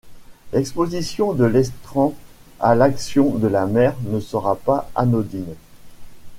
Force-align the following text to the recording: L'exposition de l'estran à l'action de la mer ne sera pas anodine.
L'exposition 0.51 1.33
de 1.33 1.45
l'estran 1.45 2.15
à 2.59 2.73
l'action 2.73 3.35
de 3.35 3.47
la 3.47 3.67
mer 3.67 3.95
ne 4.05 4.19
sera 4.19 4.55
pas 4.55 4.89
anodine. 4.95 5.53